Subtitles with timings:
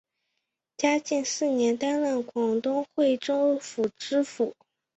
[0.79, 4.55] 嘉靖四年担任广东惠州府知府。